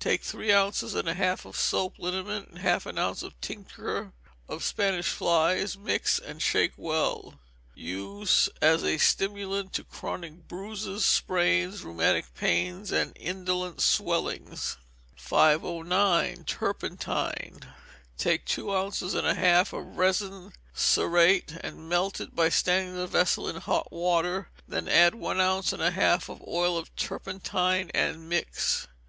Take 0.00 0.24
three 0.24 0.52
ounces 0.52 0.96
and 0.96 1.08
a 1.08 1.14
half 1.14 1.44
of 1.44 1.54
soap 1.54 2.00
liniment, 2.00 2.48
and 2.48 2.58
half 2.58 2.86
an 2.86 2.98
ounce 2.98 3.22
of 3.22 3.40
tincture 3.40 4.10
of 4.48 4.64
Spanish 4.64 5.10
flies, 5.10 5.78
mix 5.78 6.18
and 6.18 6.42
shake 6.42 6.72
well. 6.76 7.34
Use 7.72 8.48
as 8.60 8.82
stimulant 9.00 9.72
to 9.74 9.84
chronic 9.84 10.48
bruises, 10.48 11.06
sprains, 11.06 11.84
rheumatic 11.84 12.34
pains, 12.34 12.90
and 12.90 13.12
indolent 13.14 13.80
swellings. 13.80 14.76
509. 15.14 16.42
Turpentine. 16.42 17.60
Take 18.18 18.44
two 18.44 18.74
ounces 18.74 19.14
and 19.14 19.24
a 19.24 19.34
half 19.34 19.72
of 19.72 19.96
resin 19.96 20.52
cerate, 20.74 21.56
and 21.62 21.88
melt 21.88 22.20
it 22.20 22.34
by 22.34 22.48
standing 22.48 22.96
the 22.96 23.06
vessel 23.06 23.48
in 23.48 23.54
hot 23.60 23.92
water, 23.92 24.48
then 24.66 24.88
add 24.88 25.14
one 25.14 25.40
ounce 25.40 25.72
and 25.72 25.80
a 25.80 25.92
half 25.92 26.28
of 26.28 26.42
oil 26.44 26.76
of 26.76 26.92
turpentine, 26.96 27.90
and 27.94 28.28
mix. 28.28 28.88